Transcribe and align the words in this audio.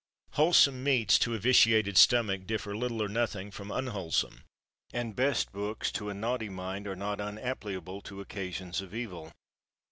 Wholesome 0.31 0.83
meats 0.83 1.19
to 1.19 1.35
a 1.35 1.37
vitiated 1.37 1.95
stomach 1.95 2.47
differ 2.47 2.75
little 2.75 3.03
or 3.03 3.07
nothing 3.07 3.51
from 3.51 3.69
unwholesome; 3.69 4.43
and 4.91 5.15
best 5.15 5.51
books 5.51 5.91
to 5.91 6.09
a 6.09 6.15
naughty 6.15 6.49
mind 6.49 6.87
are 6.87 6.95
not 6.95 7.21
unappliable 7.21 8.01
to 8.05 8.19
occasions 8.19 8.81
of 8.81 8.95
evil. 8.95 9.31